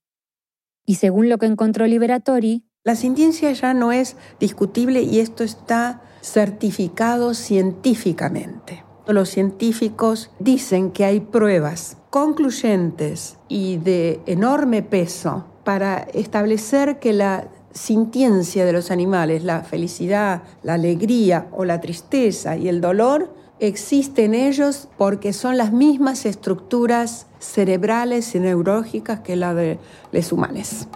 [0.87, 6.01] Y según lo que encontró Liberatori, la sintiencia ya no es discutible y esto está
[6.23, 8.85] certificado científicamente.
[9.07, 17.49] Los científicos dicen que hay pruebas concluyentes y de enorme peso para establecer que la
[17.73, 24.25] sintiencia de los animales, la felicidad, la alegría o la tristeza y el dolor, existe
[24.25, 29.79] en ellos porque son las mismas estructuras cerebrales y neurológicas que la de
[30.13, 30.89] los humanos.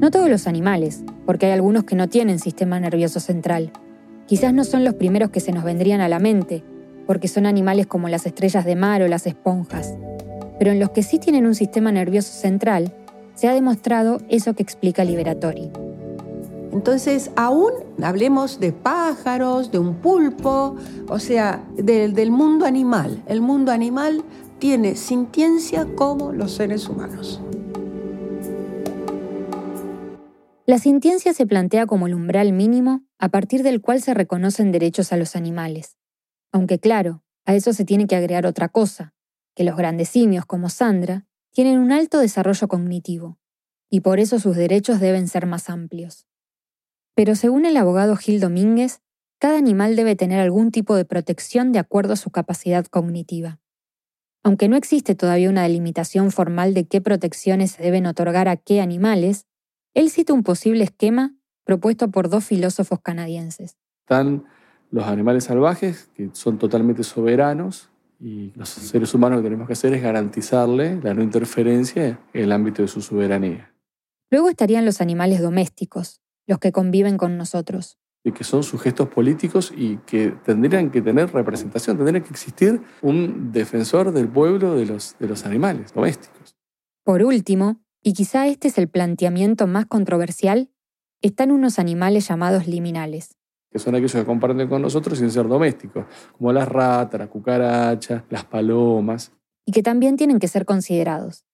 [0.00, 3.72] No todos los animales, porque hay algunos que no tienen sistema nervioso central.
[4.26, 6.62] Quizás no son los primeros que se nos vendrían a la mente,
[7.04, 9.96] porque son animales como las estrellas de mar o las esponjas.
[10.56, 12.94] Pero en los que sí tienen un sistema nervioso central,
[13.34, 15.72] se ha demostrado eso que explica Liberatori.
[16.72, 20.76] Entonces, aún hablemos de pájaros, de un pulpo,
[21.08, 23.20] o sea, del mundo animal.
[23.26, 24.22] El mundo animal
[24.60, 27.40] tiene sintiencia como los seres humanos.
[30.68, 35.14] La sintiencia se plantea como el umbral mínimo a partir del cual se reconocen derechos
[35.14, 35.96] a los animales.
[36.52, 39.14] Aunque claro, a eso se tiene que agregar otra cosa,
[39.54, 43.38] que los grandes simios como Sandra tienen un alto desarrollo cognitivo,
[43.88, 46.26] y por eso sus derechos deben ser más amplios.
[47.14, 49.00] Pero según el abogado Gil Domínguez,
[49.38, 53.58] cada animal debe tener algún tipo de protección de acuerdo a su capacidad cognitiva.
[54.42, 58.82] Aunque no existe todavía una delimitación formal de qué protecciones se deben otorgar a qué
[58.82, 59.46] animales,
[59.98, 61.34] él cita un posible esquema
[61.64, 63.76] propuesto por dos filósofos canadienses.
[64.04, 64.44] Están
[64.92, 69.72] los animales salvajes, que son totalmente soberanos, y los seres humanos lo que tenemos que
[69.72, 73.74] hacer es garantizarle la no interferencia en el ámbito de su soberanía.
[74.30, 77.98] Luego estarían los animales domésticos, los que conviven con nosotros.
[78.22, 83.50] Y que son sujetos políticos y que tendrían que tener representación, tendría que existir un
[83.50, 86.56] defensor del pueblo de los, de los animales domésticos.
[87.02, 90.70] Por último, y quizá este es el planteamiento más controversial,
[91.20, 93.36] están unos animales llamados liminales.
[93.70, 96.06] Que son aquellos que comparten con nosotros sin ser domésticos,
[96.36, 99.32] como las ratas, las cucarachas, las palomas.
[99.66, 101.44] Y que también tienen que ser considerados.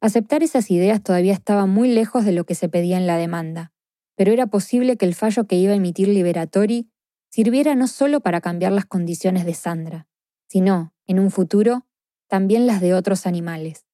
[0.00, 3.74] Aceptar esas ideas todavía estaba muy lejos de lo que se pedía en la demanda
[4.16, 6.90] pero era posible que el fallo que iba a emitir Liberatori
[7.30, 10.06] sirviera no solo para cambiar las condiciones de Sandra,
[10.48, 11.86] sino, en un futuro,
[12.28, 13.86] también las de otros animales.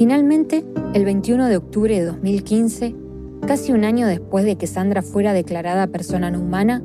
[0.00, 2.94] Finalmente, el 21 de octubre de 2015,
[3.46, 6.82] casi un año después de que Sandra fuera declarada persona no humana,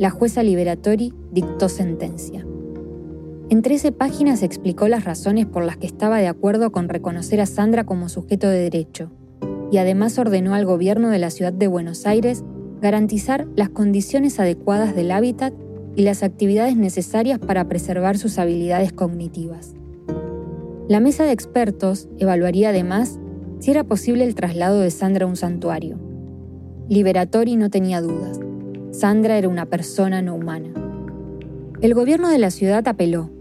[0.00, 2.44] la jueza Liberatori dictó sentencia.
[3.50, 7.46] En 13 páginas explicó las razones por las que estaba de acuerdo con reconocer a
[7.46, 9.12] Sandra como sujeto de derecho,
[9.70, 12.42] y además ordenó al gobierno de la ciudad de Buenos Aires
[12.80, 15.54] garantizar las condiciones adecuadas del hábitat
[15.94, 19.76] y las actividades necesarias para preservar sus habilidades cognitivas.
[20.88, 23.18] La mesa de expertos evaluaría además
[23.58, 25.98] si era posible el traslado de Sandra a un santuario.
[26.88, 28.38] Liberatori no tenía dudas.
[28.92, 30.70] Sandra era una persona no humana.
[31.80, 33.32] El gobierno de la ciudad apeló,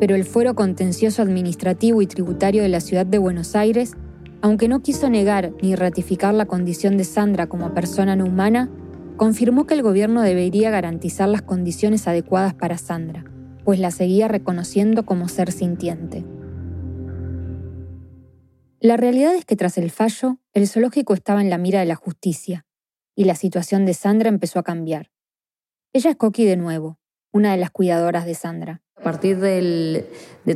[0.00, 3.92] pero el fuero contencioso administrativo y tributario de la ciudad de Buenos Aires,
[4.40, 8.70] aunque no quiso negar ni ratificar la condición de Sandra como persona no humana,
[9.18, 13.24] confirmó que el gobierno debería garantizar las condiciones adecuadas para Sandra,
[13.62, 16.24] pues la seguía reconociendo como ser sintiente.
[18.84, 21.94] La realidad es que tras el fallo, el zoológico estaba en la mira de la
[21.94, 22.66] justicia,
[23.16, 25.10] y la situación de Sandra empezó a cambiar.
[25.94, 26.98] Ella es Coqui de nuevo,
[27.32, 28.82] una de las cuidadoras de Sandra.
[28.96, 30.06] A partir de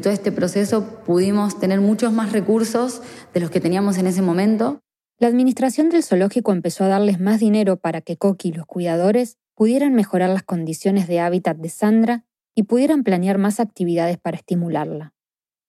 [0.02, 3.00] todo este proceso pudimos tener muchos más recursos
[3.32, 4.82] de los que teníamos en ese momento.
[5.18, 9.38] La administración del zoológico empezó a darles más dinero para que Coqui y los cuidadores
[9.54, 15.14] pudieran mejorar las condiciones de hábitat de Sandra y pudieran planear más actividades para estimularla.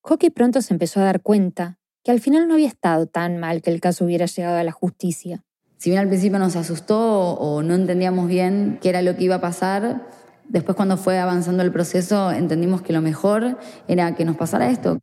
[0.02, 3.62] Coqui pronto se empezó a dar cuenta que al final no había estado tan mal
[3.62, 5.44] que el caso hubiera llegado a la justicia.
[5.78, 9.36] Si bien al principio nos asustó o no entendíamos bien qué era lo que iba
[9.36, 10.08] a pasar,
[10.48, 13.58] después cuando fue avanzando el proceso entendimos que lo mejor
[13.88, 15.00] era que nos pasara esto.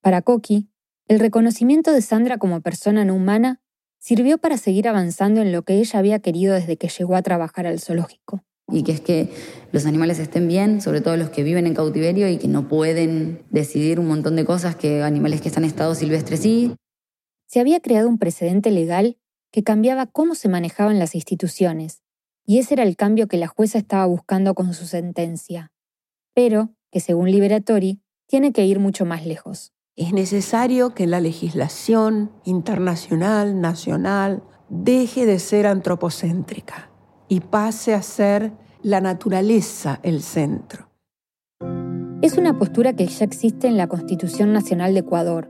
[0.00, 0.68] Para Coqui,
[1.06, 3.60] el reconocimiento de Sandra como persona no humana
[3.98, 7.66] sirvió para seguir avanzando en lo que ella había querido desde que llegó a trabajar
[7.66, 9.30] al zoológico y que es que
[9.72, 13.42] los animales estén bien, sobre todo los que viven en cautiverio y que no pueden
[13.50, 16.74] decidir un montón de cosas que animales que están en estado silvestre sí.
[17.46, 19.18] Se había creado un precedente legal
[19.52, 22.02] que cambiaba cómo se manejaban las instituciones,
[22.46, 25.72] y ese era el cambio que la jueza estaba buscando con su sentencia,
[26.34, 29.72] pero que según Liberatori tiene que ir mucho más lejos.
[29.96, 36.89] Es necesario que la legislación internacional, nacional, deje de ser antropocéntrica
[37.30, 40.90] y pase a ser la naturaleza el centro.
[42.22, 45.48] Es una postura que ya existe en la Constitución Nacional de Ecuador,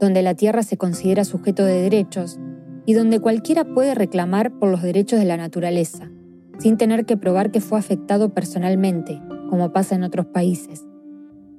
[0.00, 2.40] donde la tierra se considera sujeto de derechos
[2.86, 6.10] y donde cualquiera puede reclamar por los derechos de la naturaleza,
[6.58, 10.86] sin tener que probar que fue afectado personalmente, como pasa en otros países.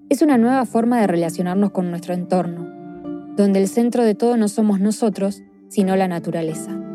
[0.09, 2.67] Es una nueva forma de relacionarnos con nuestro entorno,
[3.37, 6.88] donde el centro de todo no somos nosotros, sino la naturaleza.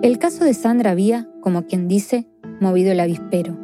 [0.00, 2.28] El caso de Sandra había, como quien dice,
[2.60, 3.58] movido el avispero,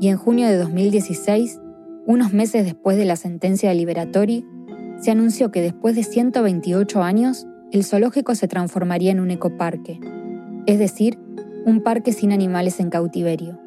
[0.00, 1.60] y en junio de 2016,
[2.06, 4.46] unos meses después de la sentencia de Liberatori,
[4.96, 10.00] se anunció que después de 128 años, el zoológico se transformaría en un ecoparque,
[10.64, 11.18] es decir,
[11.66, 13.60] un parque sin animales en cautiverio.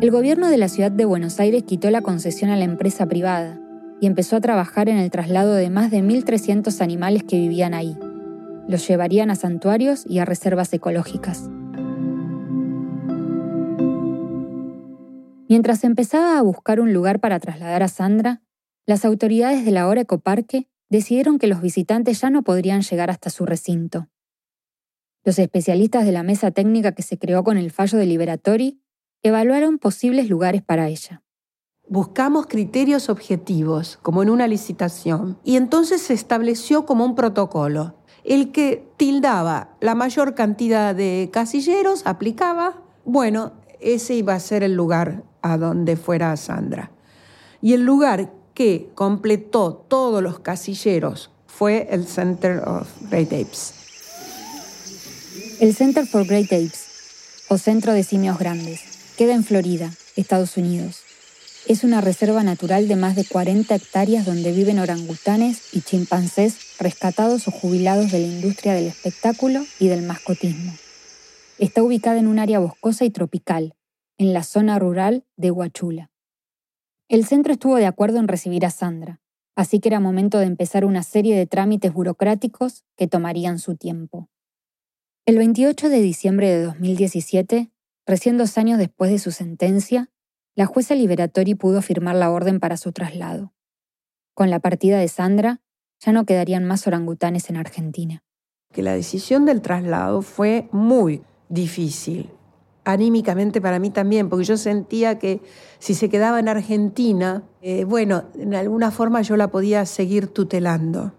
[0.00, 3.60] El gobierno de la ciudad de Buenos Aires quitó la concesión a la empresa privada
[4.00, 7.98] y empezó a trabajar en el traslado de más de 1.300 animales que vivían ahí
[8.68, 11.48] los llevarían a santuarios y a reservas ecológicas.
[15.48, 18.40] Mientras empezaba a buscar un lugar para trasladar a Sandra,
[18.86, 23.30] las autoridades de la Hora Ecoparque decidieron que los visitantes ya no podrían llegar hasta
[23.30, 24.08] su recinto.
[25.24, 28.80] Los especialistas de la mesa técnica que se creó con el fallo de Liberatori
[29.22, 31.22] evaluaron posibles lugares para ella.
[31.88, 38.52] Buscamos criterios objetivos, como en una licitación, y entonces se estableció como un protocolo el
[38.52, 45.24] que tildaba la mayor cantidad de casilleros, aplicaba, bueno, ese iba a ser el lugar
[45.42, 46.90] a donde fuera Sandra.
[47.60, 53.74] Y el lugar que completó todos los casilleros fue el Center of Great Apes.
[55.60, 58.80] El Center for Great Apes, o Centro de Simios Grandes,
[59.16, 61.02] queda en Florida, Estados Unidos.
[61.68, 67.48] Es una reserva natural de más de 40 hectáreas donde viven orangutanes y chimpancés rescatados
[67.48, 70.72] o jubilados de la industria del espectáculo y del mascotismo.
[71.58, 73.74] Está ubicada en un área boscosa y tropical,
[74.18, 76.10] en la zona rural de Huachula.
[77.08, 79.20] El centro estuvo de acuerdo en recibir a Sandra,
[79.54, 84.28] así que era momento de empezar una serie de trámites burocráticos que tomarían su tiempo.
[85.24, 87.70] El 28 de diciembre de 2017,
[88.06, 90.10] recién dos años después de su sentencia,
[90.54, 93.54] la jueza Liberatori pudo firmar la orden para su traslado.
[94.34, 95.60] Con la partida de Sandra,
[96.04, 98.22] ya no quedarían más orangutanes en Argentina.
[98.72, 102.30] Que la decisión del traslado fue muy difícil,
[102.84, 105.40] anímicamente para mí también, porque yo sentía que
[105.78, 111.12] si se quedaba en Argentina, eh, bueno, en alguna forma yo la podía seguir tutelando.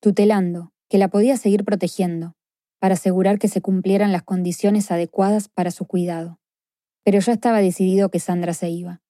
[0.00, 2.34] Tutelando, que la podía seguir protegiendo,
[2.78, 6.38] para asegurar que se cumplieran las condiciones adecuadas para su cuidado
[7.04, 9.02] pero ya estaba decidido que Sandra se iba.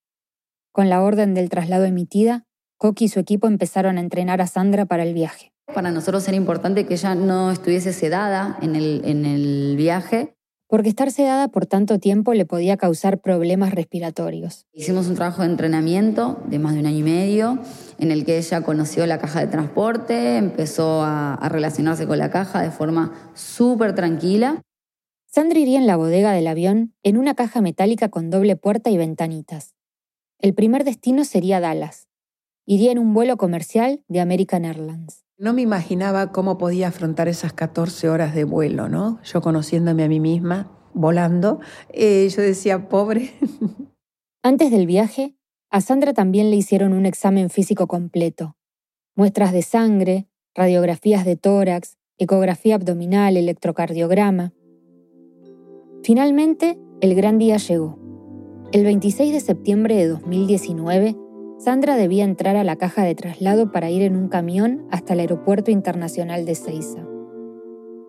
[0.73, 2.47] Con la orden del traslado emitida,
[2.83, 5.53] Coqui y su equipo empezaron a entrenar a Sandra para el viaje.
[5.73, 10.35] Para nosotros era importante que ella no estuviese sedada en el, en el viaje.
[10.67, 14.67] Porque estar sedada por tanto tiempo le podía causar problemas respiratorios.
[14.73, 17.61] Hicimos un trabajo de entrenamiento de más de un año y medio,
[18.01, 22.31] en el que ella conoció la caja de transporte, empezó a, a relacionarse con la
[22.33, 24.61] caja de forma súper tranquila.
[25.29, 28.97] Sandra iría en la bodega del avión en una caja metálica con doble puerta y
[28.97, 29.77] ventanitas.
[30.41, 32.09] El primer destino sería Dallas.
[32.65, 35.25] Iría en un vuelo comercial de American Airlines.
[35.37, 39.21] No me imaginaba cómo podía afrontar esas 14 horas de vuelo, ¿no?
[39.25, 41.59] Yo conociéndome a mí misma, volando,
[41.89, 43.33] eh, yo decía, pobre.
[44.45, 45.35] Antes del viaje,
[45.71, 48.57] a Sandra también le hicieron un examen físico completo.
[49.17, 54.53] Muestras de sangre, radiografías de tórax, ecografía abdominal, electrocardiograma.
[56.05, 57.99] Finalmente, el gran día llegó.
[58.71, 61.17] El 26 de septiembre de 2019,
[61.65, 65.21] Sandra debía entrar a la caja de traslado para ir en un camión hasta el
[65.21, 67.07] Aeropuerto Internacional de Ceiza.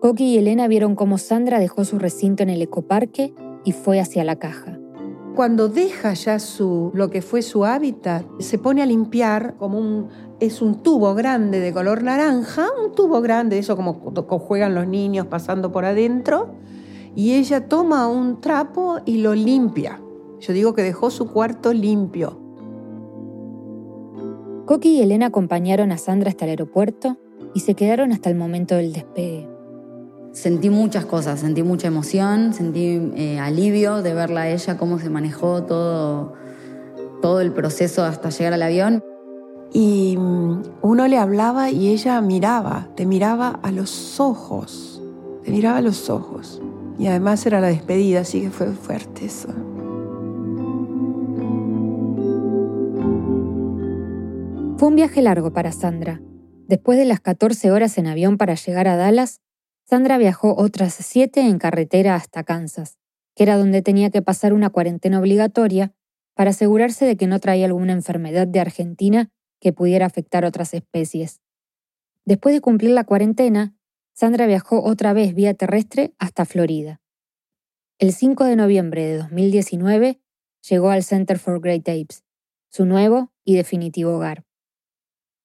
[0.00, 3.32] Coqui y Elena vieron cómo Sandra dejó su recinto en el ecoparque
[3.64, 4.80] y fue hacia la caja.
[5.36, 10.08] Cuando deja ya su, lo que fue su hábitat, se pone a limpiar como un,
[10.40, 13.94] es un tubo grande de color naranja, un tubo grande, eso como
[14.40, 16.56] juegan los niños pasando por adentro,
[17.14, 20.00] y ella toma un trapo y lo limpia.
[20.40, 22.43] Yo digo que dejó su cuarto limpio.
[24.66, 27.18] Coqui y Elena acompañaron a Sandra hasta el aeropuerto
[27.54, 29.46] y se quedaron hasta el momento del despegue.
[30.32, 35.10] Sentí muchas cosas, sentí mucha emoción, sentí eh, alivio de verla a ella, cómo se
[35.10, 36.32] manejó todo,
[37.20, 39.04] todo el proceso hasta llegar al avión.
[39.72, 45.02] Y mm, uno le hablaba y ella miraba, te miraba a los ojos,
[45.44, 46.62] te miraba a los ojos.
[46.98, 49.48] Y además era la despedida, así que fue fuerte eso.
[54.84, 56.20] Fue un viaje largo para Sandra.
[56.68, 59.40] Después de las 14 horas en avión para llegar a Dallas,
[59.84, 62.98] Sandra viajó otras 7 en carretera hasta Kansas,
[63.34, 65.94] que era donde tenía que pasar una cuarentena obligatoria
[66.34, 71.40] para asegurarse de que no traía alguna enfermedad de Argentina que pudiera afectar otras especies.
[72.26, 73.74] Después de cumplir la cuarentena,
[74.12, 77.00] Sandra viajó otra vez vía terrestre hasta Florida.
[77.98, 80.20] El 5 de noviembre de 2019
[80.68, 82.22] llegó al Center for Great Apes,
[82.68, 84.43] su nuevo y definitivo hogar.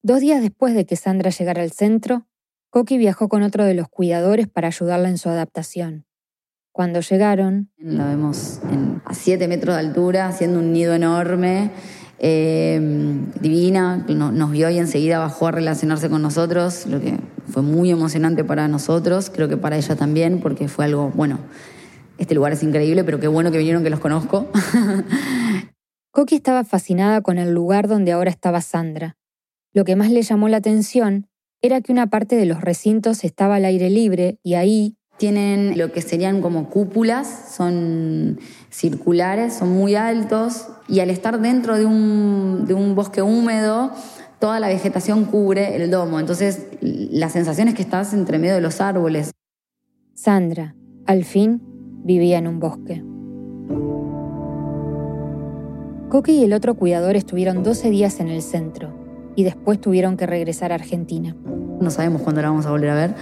[0.02, 2.26] Dos días después de que Sandra llegara al centro,
[2.70, 6.06] Coqui viajó con otro de los cuidadores para ayudarla en su adaptación.
[6.72, 7.70] Cuando llegaron...
[7.76, 8.60] La vemos
[9.04, 11.70] a 7 metros de altura, haciendo un nido enorme,
[12.18, 12.80] eh,
[13.40, 18.42] divina, nos vio y enseguida bajó a relacionarse con nosotros, lo que fue muy emocionante
[18.42, 21.40] para nosotros, creo que para ella también, porque fue algo, bueno,
[22.16, 24.50] este lugar es increíble, pero qué bueno que vinieron que los conozco.
[26.12, 29.16] Coqui estaba fascinada con el lugar donde ahora estaba Sandra.
[29.72, 31.28] Lo que más le llamó la atención
[31.62, 35.92] era que una parte de los recintos estaba al aire libre y ahí tienen lo
[35.92, 38.40] que serían como cúpulas, son
[38.70, 43.92] circulares, son muy altos y al estar dentro de un, de un bosque húmedo,
[44.40, 46.18] toda la vegetación cubre el domo.
[46.18, 49.30] Entonces la sensación es que estás entre medio de los árboles.
[50.14, 50.74] Sandra,
[51.06, 51.60] al fin,
[52.02, 53.04] vivía en un bosque.
[56.08, 58.99] Coqui y el otro cuidador estuvieron 12 días en el centro
[59.36, 61.36] y después tuvieron que regresar a Argentina.
[61.80, 63.14] No sabemos cuándo la vamos a volver a ver,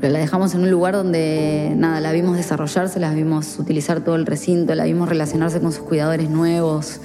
[0.00, 4.16] pero la dejamos en un lugar donde nada, la vimos desarrollarse, la vimos utilizar todo
[4.16, 7.00] el recinto, la vimos relacionarse con sus cuidadores nuevos,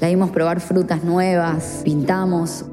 [0.00, 2.64] la vimos probar frutas nuevas, pintamos.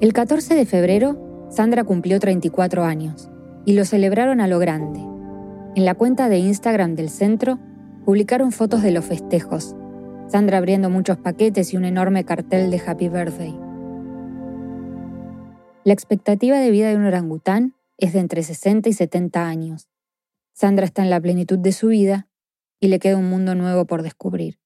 [0.00, 3.28] El 14 de febrero, Sandra cumplió 34 años
[3.64, 5.00] y lo celebraron a lo grande.
[5.76, 7.58] En la cuenta de Instagram del centro
[8.04, 9.76] publicaron fotos de los festejos,
[10.28, 13.56] Sandra abriendo muchos paquetes y un enorme cartel de Happy Birthday.
[15.84, 19.88] La expectativa de vida de un orangután es de entre 60 y 70 años.
[20.52, 22.28] Sandra está en la plenitud de su vida
[22.80, 24.58] y le queda un mundo nuevo por descubrir.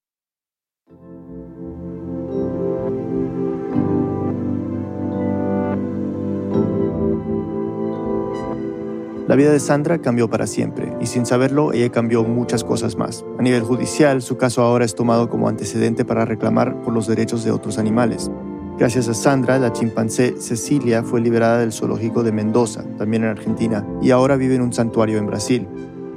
[9.30, 13.24] La vida de Sandra cambió para siempre y sin saberlo ella cambió muchas cosas más.
[13.38, 17.44] A nivel judicial, su caso ahora es tomado como antecedente para reclamar por los derechos
[17.44, 18.28] de otros animales.
[18.76, 23.86] Gracias a Sandra, la chimpancé Cecilia fue liberada del zoológico de Mendoza, también en Argentina,
[24.02, 25.68] y ahora vive en un santuario en Brasil.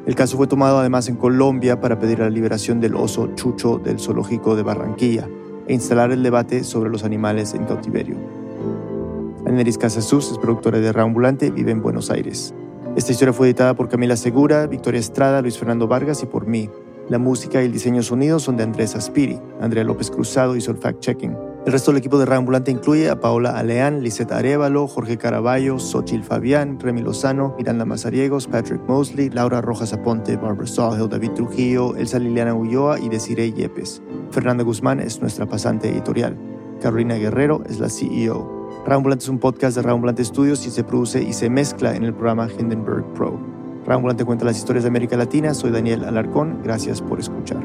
[0.07, 3.99] El caso fue tomado además en Colombia para pedir la liberación del oso Chucho del
[3.99, 5.29] zoológico de Barranquilla
[5.67, 8.15] e instalar el debate sobre los animales en cautiverio.
[9.45, 12.55] Anelis Casasus es productora de Raambulante, vive en Buenos Aires.
[12.95, 16.69] Esta historia fue editada por Camila Segura, Victoria Estrada, Luis Fernando Vargas y por mí.
[17.09, 19.39] La música y el diseño sonido son de Andrés Aspiri.
[19.59, 21.35] Andrea López Cruzado hizo el fact-checking.
[21.65, 25.79] El resto del equipo de Radio Ambulante incluye a Paola Aleán, Lisette Arevalo, Jorge Caraballo,
[25.79, 31.95] Xochil Fabián, Remy Lozano, Miranda Mazariegos, Patrick Mosley, Laura Rojas Aponte, Barbara Sawhill, David Trujillo,
[31.95, 34.03] Elsa Liliana Ulloa y Desiree Yepes.
[34.29, 36.37] Fernanda Guzmán es nuestra pasante editorial.
[36.79, 38.62] Carolina Guerrero es la CEO.
[38.85, 41.95] Radio Ambulante es un podcast de Radio Ambulante Studios y se produce y se mezcla
[41.95, 43.39] en el programa Hindenburg Pro.
[43.85, 45.53] Radio Ambulante cuenta las historias de América Latina.
[45.53, 46.59] Soy Daniel Alarcón.
[46.63, 47.63] Gracias por escuchar.